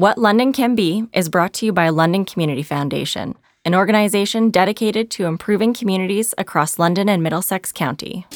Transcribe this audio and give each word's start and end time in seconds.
What 0.00 0.16
London 0.16 0.54
Can 0.54 0.74
Be 0.74 1.04
is 1.12 1.28
brought 1.28 1.52
to 1.52 1.66
you 1.66 1.74
by 1.74 1.90
London 1.90 2.24
Community 2.24 2.62
Foundation, 2.62 3.34
an 3.66 3.74
organization 3.74 4.48
dedicated 4.48 5.10
to 5.10 5.26
improving 5.26 5.74
communities 5.74 6.32
across 6.38 6.78
London 6.78 7.06
and 7.10 7.22
Middlesex 7.22 7.70
County. 7.70 8.26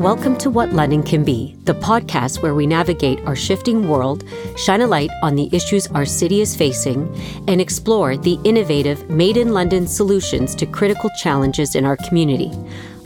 Welcome 0.00 0.38
to 0.38 0.48
What 0.48 0.72
London 0.72 1.02
Can 1.02 1.22
Be, 1.22 1.54
the 1.64 1.74
podcast 1.74 2.40
where 2.40 2.54
we 2.54 2.66
navigate 2.66 3.20
our 3.26 3.36
shifting 3.36 3.90
world, 3.90 4.24
shine 4.56 4.80
a 4.80 4.86
light 4.86 5.10
on 5.22 5.34
the 5.34 5.50
issues 5.54 5.86
our 5.88 6.06
city 6.06 6.40
is 6.40 6.56
facing, 6.56 7.06
and 7.46 7.60
explore 7.60 8.16
the 8.16 8.38
innovative 8.44 9.10
Made 9.10 9.36
in 9.36 9.52
London 9.52 9.86
solutions 9.86 10.54
to 10.54 10.64
critical 10.64 11.10
challenges 11.20 11.74
in 11.74 11.84
our 11.84 11.98
community. 12.08 12.50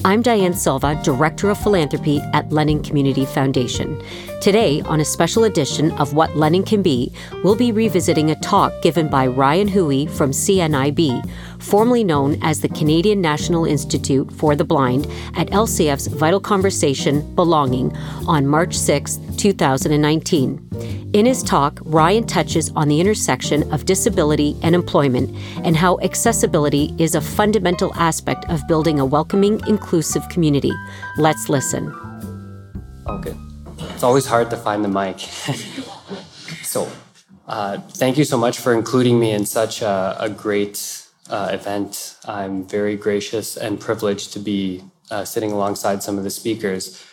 I'm 0.06 0.20
Diane 0.20 0.52
Silva, 0.52 1.00
Director 1.02 1.48
of 1.48 1.56
Philanthropy 1.56 2.20
at 2.34 2.52
London 2.52 2.82
Community 2.82 3.24
Foundation. 3.24 4.02
Today, 4.42 4.82
on 4.82 5.00
a 5.00 5.04
special 5.04 5.44
edition 5.44 5.92
of 5.92 6.12
What 6.12 6.36
London 6.36 6.62
Can 6.62 6.82
Be, 6.82 7.10
we'll 7.42 7.56
be 7.56 7.72
revisiting 7.72 8.30
a 8.30 8.38
talk 8.40 8.74
given 8.82 9.08
by 9.08 9.26
Ryan 9.26 9.66
Hui 9.66 10.04
from 10.04 10.30
CNIB, 10.30 11.26
formerly 11.58 12.04
known 12.04 12.38
as 12.42 12.60
the 12.60 12.68
Canadian 12.68 13.20
National 13.20 13.64
Institute 13.64 14.30
for 14.32 14.56
the 14.56 14.64
Blind, 14.64 15.06
at 15.36 15.48
LCF's 15.48 16.06
Vital 16.08 16.40
Conversation 16.40 17.34
Belonging 17.34 17.96
on 18.26 18.46
March 18.46 18.76
6, 18.76 19.18
2019. 19.36 21.10
In 21.14 21.26
his 21.26 21.42
talk, 21.44 21.78
Ryan 21.84 22.26
touches 22.26 22.70
on 22.74 22.88
the 22.88 23.00
intersection 23.00 23.72
of 23.72 23.84
disability 23.84 24.56
and 24.62 24.74
employment 24.74 25.30
and 25.64 25.76
how 25.76 26.00
accessibility 26.00 26.92
is 26.98 27.14
a 27.14 27.20
fundamental 27.20 27.94
aspect 27.94 28.44
of 28.50 28.66
building 28.66 28.98
a 28.98 29.04
welcoming, 29.04 29.60
inclusive 29.68 30.28
community. 30.28 30.72
Let's 31.16 31.48
listen. 31.48 31.94
Okay. 33.06 33.36
It's 33.78 34.02
always 34.02 34.26
hard 34.26 34.50
to 34.50 34.56
find 34.56 34.84
the 34.84 34.88
mic. 34.88 35.20
so, 36.62 36.90
uh, 37.46 37.78
thank 37.78 38.18
you 38.18 38.24
so 38.24 38.36
much 38.36 38.58
for 38.58 38.72
including 38.74 39.20
me 39.20 39.30
in 39.30 39.46
such 39.46 39.82
a, 39.82 40.16
a 40.18 40.28
great 40.28 41.03
uh, 41.30 41.50
event. 41.52 42.16
I'm 42.26 42.66
very 42.66 42.96
gracious 42.96 43.56
and 43.56 43.80
privileged 43.80 44.32
to 44.34 44.38
be 44.38 44.84
uh, 45.10 45.24
sitting 45.24 45.52
alongside 45.52 46.02
some 46.02 46.18
of 46.18 46.24
the 46.24 46.30
speakers. 46.30 47.04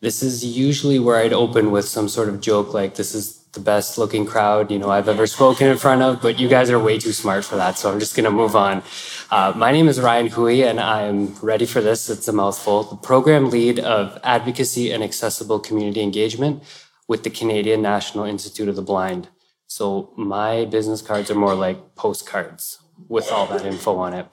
This 0.00 0.22
is 0.22 0.44
usually 0.44 0.98
where 0.98 1.16
I'd 1.16 1.32
open 1.32 1.70
with 1.70 1.86
some 1.86 2.08
sort 2.08 2.28
of 2.28 2.40
joke 2.40 2.74
like, 2.74 2.96
this 2.96 3.14
is 3.14 3.44
the 3.54 3.60
best 3.60 3.96
looking 3.96 4.26
crowd 4.26 4.70
you 4.70 4.78
know 4.78 4.90
I've 4.90 5.08
ever 5.08 5.26
spoken 5.26 5.68
in 5.68 5.78
front 5.78 6.02
of, 6.02 6.20
but 6.20 6.38
you 6.38 6.48
guys 6.48 6.70
are 6.70 6.78
way 6.78 6.98
too 6.98 7.12
smart 7.12 7.44
for 7.44 7.56
that, 7.56 7.78
so 7.78 7.90
I'm 7.90 8.00
just 8.00 8.16
going 8.16 8.24
to 8.24 8.30
move 8.30 8.56
on. 8.56 8.82
Uh, 9.30 9.52
my 9.56 9.72
name 9.72 9.88
is 9.88 10.00
Ryan 10.00 10.26
Hui, 10.26 10.62
and 10.62 10.80
I'm 10.80 11.34
ready 11.36 11.64
for 11.64 11.80
this. 11.80 12.10
It's 12.10 12.28
a 12.28 12.32
mouthful. 12.32 12.82
The 12.82 12.96
program 12.96 13.50
lead 13.50 13.78
of 13.78 14.18
advocacy 14.22 14.90
and 14.92 15.02
accessible 15.02 15.60
community 15.60 16.02
engagement 16.02 16.62
with 17.06 17.22
the 17.22 17.30
Canadian 17.30 17.80
National 17.80 18.24
Institute 18.24 18.68
of 18.68 18.76
the 18.76 18.82
Blind. 18.82 19.28
So 19.76 20.12
my 20.16 20.66
business 20.66 21.02
cards 21.02 21.32
are 21.32 21.34
more 21.34 21.56
like 21.56 21.96
postcards 21.96 22.78
with 23.08 23.32
all 23.32 23.48
that 23.48 23.66
info 23.66 23.96
on 23.96 24.14
it. 24.14 24.26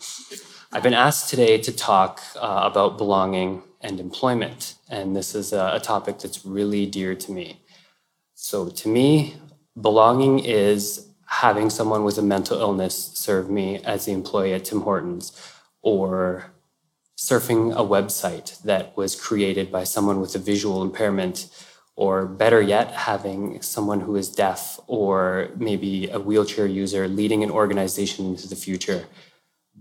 I've 0.72 0.84
been 0.84 0.94
asked 0.94 1.31
today 1.31 1.58
to 1.58 1.72
talk 1.75 2.22
uh, 2.36 2.70
about 2.72 3.00
belonging 3.00 3.64
and 3.81 4.00
employment, 4.00 4.75
and 4.88 5.16
this 5.16 5.34
is 5.34 5.52
a, 5.52 5.72
a 5.73 5.80
topic 5.80 6.19
that's 6.19 6.45
really 6.45 6.86
dear 6.86 7.16
to 7.16 7.31
me. 7.31 7.59
So, 8.36 8.69
to 8.69 8.88
me, 8.88 9.34
belonging 9.81 10.38
is 10.45 11.08
having 11.25 11.72
someone 11.72 12.03
with 12.03 12.19
a 12.19 12.22
mental 12.22 12.62
illness 12.62 12.95
serve 13.16 13.50
me 13.50 13.80
as 13.84 14.06
the 14.06 14.12
employee 14.12 14.53
at 14.53 14.66
Tim 14.66 14.81
Hortons, 14.81 15.36
or 15.81 16.52
surfing 17.17 17.73
a 17.73 17.84
website 17.84 18.62
that 18.62 18.95
was 18.95 19.16
created 19.16 19.72
by 19.72 19.86
someone 19.86 20.22
with 20.22 20.36
a 20.36 20.39
visual 20.53 20.84
impairment 20.84 21.47
or 21.95 22.25
better 22.25 22.61
yet, 22.61 22.92
having 22.92 23.61
someone 23.61 24.02
who 24.02 24.16
is 24.16 24.30
deaf 24.30 24.80
or 24.88 25.50
maybe 25.58 26.09
a 26.09 26.20
wheelchair 26.20 26.66
user 26.66 27.08
leading 27.08 27.44
an 27.44 27.52
organization 27.52 28.25
into 28.25 28.47
the 28.47 28.56
future. 28.56 29.06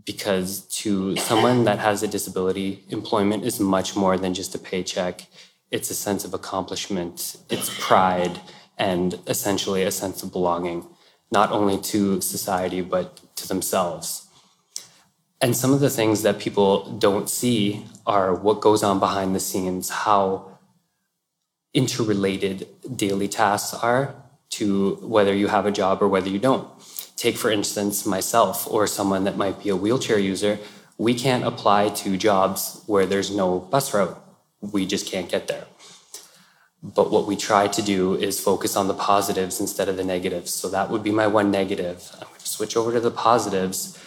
Because 0.05 0.63
to 0.83 1.17
someone 1.17 1.65
that 1.65 1.79
has 1.79 2.03
a 2.03 2.09
disability, 2.09 2.85
employment 2.89 3.45
is 3.45 3.61
much 3.61 3.97
more 3.97 4.17
than 4.17 4.35
just 4.35 4.55
a 4.55 4.59
paycheck. 4.59 5.27
It's 5.71 5.91
a 5.91 5.95
sense 5.95 6.25
of 6.25 6.35
accomplishment, 6.35 7.37
it's 7.49 7.71
pride, 7.79 8.41
and 8.77 9.19
essentially 9.27 9.83
a 9.83 9.91
sense 9.91 10.23
of 10.23 10.33
belonging, 10.33 10.87
not 11.31 11.53
only 11.53 11.79
to 11.79 12.21
society, 12.21 12.81
but 12.81 13.21
to 13.37 13.47
themselves. 13.47 14.27
And 15.41 15.57
some 15.57 15.73
of 15.73 15.81
the 15.81 15.91
things 15.91 16.23
that 16.23 16.39
people 16.39 16.99
don't 16.99 17.31
see 17.31 17.87
are 18.07 18.35
what 18.35 18.61
goes 18.61 18.83
on 18.83 18.99
behind 18.99 19.35
the 19.35 19.41
scenes, 19.41 19.89
how 19.91 20.50
interrelated 21.73 22.67
daily 22.97 23.29
tasks 23.29 23.75
are 23.75 24.15
to 24.51 24.97
whether 25.03 25.35
you 25.35 25.49
have 25.49 25.67
a 25.67 25.71
job 25.71 26.03
or 26.03 26.09
whether 26.09 26.29
you 26.29 26.39
don't. 26.39 26.69
Take, 27.17 27.37
for 27.37 27.51
instance, 27.51 28.05
myself 28.05 28.67
or 28.69 28.87
someone 28.87 29.25
that 29.25 29.37
might 29.37 29.63
be 29.63 29.69
a 29.69 29.77
wheelchair 29.77 30.19
user. 30.19 30.59
We 30.99 31.15
can't 31.15 31.45
apply 31.45 31.91
to 31.91 32.17
jobs 32.17 32.83
where 32.87 33.07
there's 33.07 33.31
no 33.31 33.61
bus 33.61 33.95
route. 33.95 34.19
We 34.61 34.87
just 34.87 35.07
can't 35.07 35.29
get 35.29 35.47
there. 35.47 35.67
But 36.83 37.11
what 37.11 37.27
we 37.27 37.37
try 37.37 37.69
to 37.69 37.83
do 37.83 38.15
is 38.15 38.41
focus 38.41 38.75
on 38.75 38.89
the 38.89 38.95
positives 38.95 39.61
instead 39.61 39.89
of 39.89 39.97
the 39.97 40.05
negatives. 40.05 40.53
So 40.53 40.69
that 40.71 40.91
would 40.91 41.03
be 41.03 41.11
my 41.11 41.27
one 41.27 41.51
negative. 41.51 42.09
I'm 42.15 42.29
going 42.29 42.41
to 42.41 42.47
switch 42.49 42.77
over 42.77 42.93
to 42.93 43.01
the 43.01 43.11
positives 43.11 43.99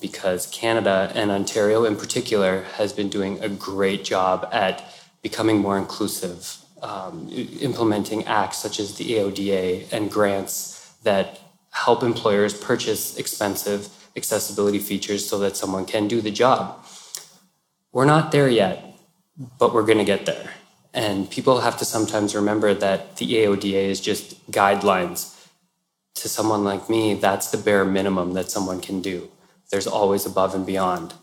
because 0.00 0.46
Canada 0.46 1.12
and 1.14 1.30
Ontario 1.30 1.84
in 1.84 1.96
particular 1.96 2.62
has 2.76 2.92
been 2.92 3.08
doing 3.08 3.42
a 3.42 3.48
great 3.48 4.04
job 4.04 4.48
at 4.52 4.84
becoming 5.22 5.58
more 5.58 5.76
inclusive 5.76 6.56
um, 6.82 7.28
implementing 7.60 8.24
acts 8.24 8.58
such 8.58 8.80
as 8.80 8.96
the 8.96 9.12
AODA 9.12 9.92
and 9.92 10.10
grants 10.10 10.94
that 11.02 11.40
help 11.70 12.02
employers 12.02 12.54
purchase 12.54 13.16
expensive 13.16 13.88
accessibility 14.16 14.78
features 14.78 15.28
so 15.28 15.38
that 15.38 15.56
someone 15.56 15.86
can 15.86 16.08
do 16.08 16.20
the 16.20 16.30
job. 16.30 16.84
We're 17.92 18.06
not 18.06 18.32
there 18.32 18.48
yet, 18.48 18.96
but 19.58 19.72
we're 19.72 19.86
going 19.86 19.98
to 19.98 20.04
get 20.04 20.26
there. 20.26 20.50
And 20.92 21.30
people 21.30 21.60
have 21.60 21.78
to 21.78 21.84
sometimes 21.84 22.34
remember 22.34 22.74
that 22.74 23.16
the 23.16 23.34
AODA 23.34 23.84
is 23.84 24.00
just 24.00 24.50
guidelines. 24.50 25.36
To 26.16 26.28
someone 26.28 26.64
like 26.64 26.90
me, 26.90 27.14
that's 27.14 27.50
the 27.50 27.58
bare 27.58 27.84
minimum 27.84 28.34
that 28.34 28.50
someone 28.50 28.80
can 28.80 29.00
do. 29.00 29.30
There's 29.70 29.86
always 29.86 30.26
above 30.26 30.54
and 30.54 30.66
beyond. 30.66 31.14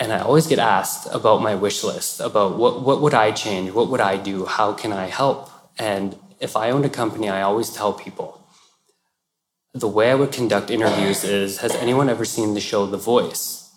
And 0.00 0.12
I 0.12 0.20
always 0.20 0.46
get 0.46 0.58
asked 0.58 1.08
about 1.12 1.42
my 1.42 1.54
wish 1.54 1.82
list, 1.82 2.20
about 2.20 2.56
what, 2.56 2.82
what 2.82 3.00
would 3.00 3.14
I 3.14 3.32
change? 3.32 3.72
What 3.72 3.88
would 3.88 4.00
I 4.00 4.16
do? 4.16 4.44
How 4.46 4.72
can 4.72 4.92
I 4.92 5.06
help? 5.06 5.50
And 5.78 6.16
if 6.38 6.56
I 6.56 6.70
owned 6.70 6.84
a 6.84 6.88
company, 6.88 7.28
I 7.28 7.42
always 7.42 7.70
tell 7.70 7.92
people 7.92 8.38
the 9.74 9.88
way 9.88 10.10
I 10.10 10.14
would 10.14 10.32
conduct 10.32 10.70
interviews 10.70 11.24
is 11.24 11.58
Has 11.58 11.74
anyone 11.76 12.08
ever 12.08 12.24
seen 12.24 12.54
the 12.54 12.60
show 12.60 12.86
The 12.86 12.96
Voice? 12.96 13.70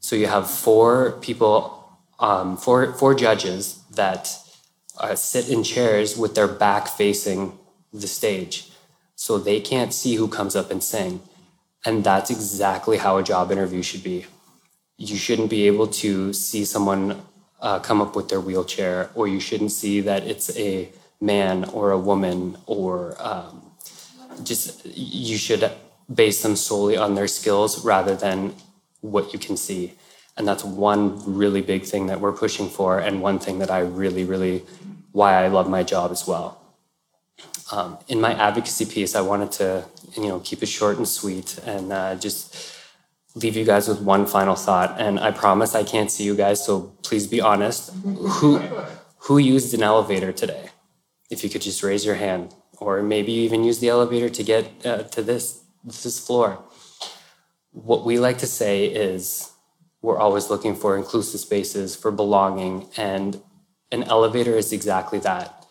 So 0.00 0.14
you 0.14 0.26
have 0.26 0.48
four 0.48 1.12
people, 1.20 1.98
um, 2.20 2.56
four, 2.56 2.92
four 2.92 3.14
judges 3.14 3.82
that 3.94 4.38
uh, 4.98 5.14
sit 5.14 5.48
in 5.48 5.62
chairs 5.64 6.16
with 6.16 6.34
their 6.34 6.48
back 6.48 6.88
facing 6.88 7.58
the 7.92 8.06
stage. 8.06 8.70
So 9.14 9.38
they 9.38 9.60
can't 9.60 9.92
see 9.92 10.14
who 10.14 10.28
comes 10.28 10.54
up 10.54 10.70
and 10.70 10.82
sing. 10.82 11.22
And 11.84 12.04
that's 12.04 12.30
exactly 12.30 12.98
how 12.98 13.18
a 13.18 13.22
job 13.22 13.50
interview 13.50 13.82
should 13.82 14.02
be 14.02 14.26
you 14.98 15.16
shouldn't 15.16 15.50
be 15.50 15.66
able 15.66 15.86
to 15.86 16.32
see 16.32 16.64
someone 16.64 17.22
uh, 17.60 17.78
come 17.80 18.00
up 18.00 18.16
with 18.16 18.28
their 18.28 18.40
wheelchair, 18.40 19.10
or 19.14 19.28
you 19.28 19.40
shouldn't 19.40 19.72
see 19.72 20.00
that 20.00 20.26
it's 20.26 20.56
a 20.56 20.88
man 21.20 21.64
or 21.64 21.90
a 21.90 21.98
woman, 21.98 22.56
or 22.66 23.16
um, 23.18 23.70
just 24.42 24.84
you 24.86 25.36
should 25.36 25.70
base 26.12 26.42
them 26.42 26.56
solely 26.56 26.96
on 26.96 27.14
their 27.14 27.28
skills 27.28 27.84
rather 27.84 28.14
than 28.14 28.54
what 29.00 29.32
you 29.32 29.38
can 29.38 29.56
see. 29.56 29.94
And 30.36 30.46
that's 30.46 30.64
one 30.64 31.34
really 31.34 31.62
big 31.62 31.84
thing 31.84 32.06
that 32.08 32.20
we're 32.20 32.32
pushing 32.32 32.68
for, 32.68 32.98
and 32.98 33.22
one 33.22 33.38
thing 33.38 33.58
that 33.58 33.70
I 33.70 33.80
really, 33.80 34.24
really, 34.24 34.64
why 35.12 35.42
I 35.42 35.48
love 35.48 35.68
my 35.68 35.82
job 35.82 36.10
as 36.10 36.26
well. 36.26 36.60
Um, 37.72 37.98
in 38.08 38.20
my 38.20 38.34
advocacy 38.34 38.84
piece, 38.84 39.14
I 39.14 39.22
wanted 39.22 39.50
to, 39.52 39.84
you 40.14 40.28
know, 40.28 40.40
keep 40.40 40.62
it 40.62 40.66
short 40.66 40.98
and 40.98 41.08
sweet, 41.08 41.58
and 41.64 41.92
uh, 41.92 42.14
just 42.16 42.75
leave 43.36 43.54
you 43.56 43.64
guys 43.64 43.86
with 43.86 44.00
one 44.00 44.26
final 44.26 44.56
thought. 44.56 44.96
And 44.98 45.20
I 45.20 45.30
promise 45.30 45.74
I 45.74 45.84
can't 45.84 46.10
see 46.10 46.24
you 46.24 46.34
guys, 46.34 46.64
so 46.64 46.94
please 47.02 47.26
be 47.26 47.40
honest. 47.40 47.92
Who 48.40 48.58
who 49.18 49.38
used 49.38 49.74
an 49.74 49.82
elevator 49.82 50.32
today? 50.32 50.70
If 51.30 51.44
you 51.44 51.50
could 51.50 51.62
just 51.62 51.82
raise 51.82 52.04
your 52.04 52.14
hand, 52.16 52.54
or 52.78 53.02
maybe 53.02 53.32
you 53.32 53.42
even 53.42 53.62
use 53.62 53.78
the 53.78 53.88
elevator 53.88 54.28
to 54.28 54.42
get 54.42 54.86
uh, 54.86 55.02
to 55.14 55.22
this 55.22 55.62
this 55.84 56.18
floor. 56.18 56.64
What 57.72 58.04
we 58.04 58.18
like 58.18 58.38
to 58.38 58.46
say 58.46 58.86
is 58.86 59.52
we're 60.00 60.18
always 60.18 60.50
looking 60.50 60.74
for 60.74 60.96
inclusive 60.96 61.40
spaces 61.40 61.94
for 61.94 62.10
belonging, 62.10 62.88
and 62.96 63.40
an 63.92 64.02
elevator 64.04 64.54
is 64.54 64.72
exactly 64.72 65.18
that. 65.20 65.66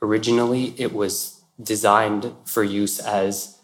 Originally, 0.00 0.74
it 0.78 0.94
was 0.94 1.42
designed 1.62 2.32
for 2.46 2.64
use 2.64 2.98
as 2.98 3.58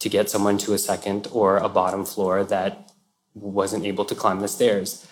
to 0.00 0.08
get 0.08 0.30
someone 0.30 0.58
to 0.58 0.72
a 0.72 0.78
second 0.78 1.28
or 1.32 1.58
a 1.58 1.68
bottom 1.68 2.04
floor 2.04 2.44
that 2.44 2.83
wasn't 3.34 3.84
able 3.84 4.04
to 4.06 4.14
climb 4.14 4.40
the 4.40 4.48
stairs. 4.48 5.06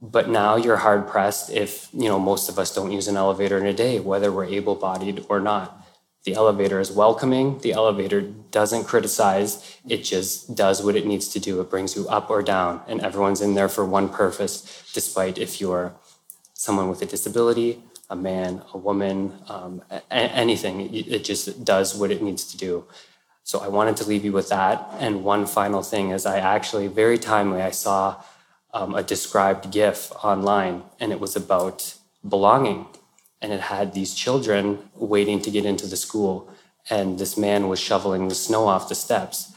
But 0.00 0.28
now 0.28 0.56
you're 0.56 0.78
hard 0.78 1.06
pressed 1.06 1.50
if, 1.50 1.88
you 1.92 2.08
know, 2.08 2.18
most 2.18 2.48
of 2.48 2.58
us 2.58 2.74
don't 2.74 2.90
use 2.90 3.06
an 3.06 3.16
elevator 3.16 3.58
in 3.58 3.66
a 3.66 3.72
day, 3.72 4.00
whether 4.00 4.32
we're 4.32 4.46
able 4.46 4.74
bodied 4.74 5.24
or 5.28 5.38
not. 5.38 5.78
The 6.24 6.34
elevator 6.34 6.78
is 6.80 6.90
welcoming. 6.90 7.58
The 7.58 7.72
elevator 7.72 8.20
doesn't 8.20 8.84
criticize. 8.84 9.78
It 9.88 9.98
just 9.98 10.54
does 10.54 10.82
what 10.82 10.96
it 10.96 11.06
needs 11.06 11.28
to 11.28 11.40
do. 11.40 11.60
It 11.60 11.70
brings 11.70 11.96
you 11.96 12.08
up 12.08 12.30
or 12.30 12.42
down, 12.42 12.80
and 12.86 13.00
everyone's 13.00 13.40
in 13.40 13.54
there 13.54 13.68
for 13.68 13.84
one 13.84 14.08
purpose, 14.08 14.90
despite 14.94 15.38
if 15.38 15.60
you're 15.60 15.94
someone 16.54 16.88
with 16.88 17.02
a 17.02 17.06
disability, 17.06 17.82
a 18.08 18.14
man, 18.14 18.62
a 18.72 18.78
woman, 18.78 19.32
um, 19.48 19.82
a- 19.90 20.12
anything. 20.14 20.94
It 20.94 21.24
just 21.24 21.64
does 21.64 21.94
what 21.94 22.12
it 22.12 22.22
needs 22.22 22.44
to 22.52 22.56
do. 22.56 22.84
So 23.44 23.58
I 23.60 23.68
wanted 23.68 23.96
to 23.98 24.04
leave 24.04 24.24
you 24.24 24.32
with 24.32 24.48
that. 24.50 24.86
And 24.98 25.24
one 25.24 25.46
final 25.46 25.82
thing 25.82 26.10
is 26.10 26.26
I 26.26 26.38
actually, 26.38 26.86
very 26.86 27.18
timely, 27.18 27.60
I 27.60 27.70
saw 27.70 28.22
um, 28.72 28.94
a 28.94 29.02
described 29.02 29.70
GIF 29.70 30.12
online, 30.24 30.82
and 31.00 31.12
it 31.12 31.20
was 31.20 31.36
about 31.36 31.94
belonging. 32.26 32.86
And 33.40 33.52
it 33.52 33.60
had 33.60 33.92
these 33.92 34.14
children 34.14 34.78
waiting 34.94 35.42
to 35.42 35.50
get 35.50 35.64
into 35.64 35.86
the 35.86 35.96
school. 35.96 36.48
And 36.88 37.18
this 37.18 37.36
man 37.36 37.68
was 37.68 37.80
shoveling 37.80 38.28
the 38.28 38.34
snow 38.34 38.66
off 38.66 38.88
the 38.88 38.94
steps. 38.94 39.52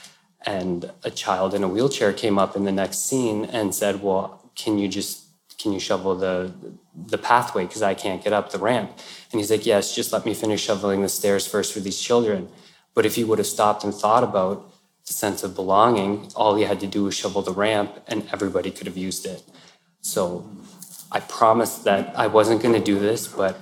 And 0.46 0.92
a 1.04 1.12
child 1.12 1.54
in 1.54 1.64
a 1.64 1.68
wheelchair 1.68 2.14
came 2.14 2.38
up 2.38 2.56
in 2.56 2.66
the 2.66 2.72
next 2.72 3.08
scene 3.10 3.46
and 3.46 3.74
said 3.74 4.04
well 4.04 4.52
can 4.56 4.78
you 4.78 4.88
just 4.88 5.24
can 5.58 5.74
you 5.74 5.80
shovel 5.80 6.16
the 6.16 6.54
the 6.96 7.18
pathway? 7.18 7.66
Because 7.66 7.82
i 7.82 7.96
can't 7.96 8.24
get 8.24 8.32
up 8.32 8.52
the 8.52 8.60
ramp. 8.60 8.92
And 9.32 9.40
he's 9.40 9.50
like 9.50 9.66
yes 9.66 9.96
just 9.96 10.14
let 10.14 10.24
me 10.24 10.36
finish 10.36 10.62
shoveling 10.62 11.02
the 11.02 11.10
stairs 11.10 11.48
first 11.48 11.74
for 11.74 11.80
these 11.80 12.00
children 12.00 12.48
but 12.96 13.06
if 13.06 13.16
he 13.16 13.24
would 13.24 13.38
have 13.38 13.48
stopped 13.48 13.84
and 13.84 13.94
thought 13.94 14.24
about 14.24 14.72
the 15.06 15.14
sense 15.14 15.44
of 15.44 15.54
belonging 15.54 16.32
all 16.36 16.56
he 16.56 16.64
had 16.64 16.80
to 16.80 16.88
do 16.88 17.04
was 17.04 17.16
shovel 17.16 17.42
the 17.44 17.52
ramp 17.52 18.02
and 18.08 18.28
everybody 18.34 18.72
could 18.72 18.88
have 18.88 18.98
used 18.98 19.26
it 19.26 19.44
so 20.02 20.50
i 21.12 21.20
promised 21.20 21.84
that 21.84 22.12
i 22.18 22.26
wasn't 22.26 22.62
going 22.62 22.74
to 22.74 22.92
do 22.94 22.98
this 23.00 23.28
but 23.28 23.60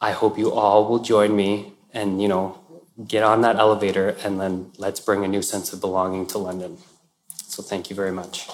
I 0.00 0.12
hope 0.12 0.38
you 0.38 0.52
all 0.52 0.88
will 0.88 1.00
join 1.00 1.34
me 1.34 1.72
and, 1.92 2.22
you 2.22 2.28
know, 2.28 2.58
get 3.06 3.24
on 3.24 3.40
that 3.42 3.56
elevator 3.56 4.16
and 4.22 4.40
then 4.40 4.70
let's 4.78 5.00
bring 5.00 5.24
a 5.24 5.28
new 5.28 5.42
sense 5.42 5.72
of 5.72 5.80
belonging 5.80 6.26
to 6.28 6.38
London. 6.38 6.78
So 7.46 7.62
thank 7.62 7.90
you 7.90 7.96
very 7.96 8.12
much. 8.12 8.48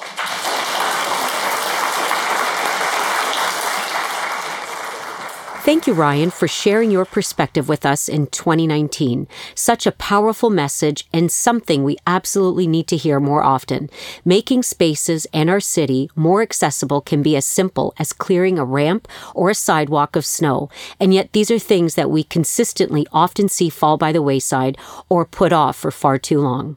Thank 5.64 5.86
you, 5.86 5.94
Ryan, 5.94 6.30
for 6.30 6.46
sharing 6.46 6.90
your 6.90 7.06
perspective 7.06 7.70
with 7.70 7.86
us 7.86 8.06
in 8.06 8.26
2019. 8.26 9.26
Such 9.54 9.86
a 9.86 9.92
powerful 9.92 10.50
message 10.50 11.08
and 11.10 11.32
something 11.32 11.82
we 11.82 11.96
absolutely 12.06 12.66
need 12.66 12.86
to 12.88 12.98
hear 12.98 13.18
more 13.18 13.42
often. 13.42 13.88
Making 14.26 14.62
spaces 14.62 15.26
and 15.32 15.48
our 15.48 15.60
city 15.60 16.10
more 16.14 16.42
accessible 16.42 17.00
can 17.00 17.22
be 17.22 17.34
as 17.34 17.46
simple 17.46 17.94
as 17.98 18.12
clearing 18.12 18.58
a 18.58 18.64
ramp 18.66 19.08
or 19.34 19.48
a 19.48 19.54
sidewalk 19.54 20.16
of 20.16 20.26
snow. 20.26 20.68
And 21.00 21.14
yet, 21.14 21.32
these 21.32 21.50
are 21.50 21.58
things 21.58 21.94
that 21.94 22.10
we 22.10 22.24
consistently 22.24 23.06
often 23.10 23.48
see 23.48 23.70
fall 23.70 23.96
by 23.96 24.12
the 24.12 24.20
wayside 24.20 24.76
or 25.08 25.24
put 25.24 25.50
off 25.50 25.76
for 25.76 25.90
far 25.90 26.18
too 26.18 26.42
long. 26.42 26.76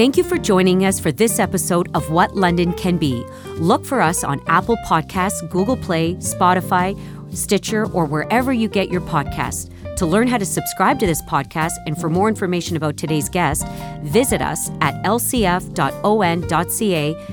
Thank 0.00 0.16
you 0.16 0.24
for 0.24 0.38
joining 0.38 0.86
us 0.86 0.98
for 0.98 1.12
this 1.12 1.38
episode 1.38 1.94
of 1.94 2.10
What 2.10 2.34
London 2.34 2.72
Can 2.72 2.96
Be. 2.96 3.22
Look 3.58 3.84
for 3.84 4.00
us 4.00 4.24
on 4.24 4.40
Apple 4.46 4.78
Podcasts, 4.86 5.46
Google 5.50 5.76
Play, 5.76 6.14
Spotify, 6.14 6.98
Stitcher, 7.36 7.84
or 7.92 8.06
wherever 8.06 8.50
you 8.50 8.66
get 8.66 8.88
your 8.90 9.02
podcasts. 9.02 9.70
To 9.98 10.06
learn 10.06 10.26
how 10.26 10.38
to 10.38 10.46
subscribe 10.46 10.98
to 11.00 11.06
this 11.06 11.20
podcast 11.24 11.72
and 11.84 12.00
for 12.00 12.08
more 12.08 12.30
information 12.30 12.78
about 12.78 12.96
today's 12.96 13.28
guest, 13.28 13.66
visit 14.02 14.40
us 14.40 14.70
at 14.80 14.94
lcf.on.ca 15.04 15.36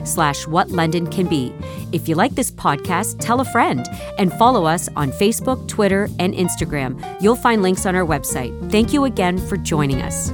slash 0.04 0.46
what 0.46 0.70
London 0.70 1.08
can 1.08 1.28
be. 1.28 1.54
If 1.94 2.10
you 2.10 2.16
like 2.16 2.36
this 2.36 2.52
podcast, 2.52 3.20
tell 3.22 3.40
a 3.40 3.46
friend 3.46 3.88
and 4.20 4.34
follow 4.34 4.66
us 4.66 4.90
on 4.98 5.14
Facebook, 5.14 5.66
Twitter, 5.70 6.10
and 6.20 6.34
Instagram. 6.34 7.00
You'll 7.22 7.38
find 7.38 7.62
links 7.62 7.86
on 7.86 7.96
our 7.96 8.06
website. 8.06 8.70
Thank 8.70 8.92
you 8.92 9.06
again 9.06 9.38
for 9.38 9.56
joining 9.56 10.02
us. 10.02 10.34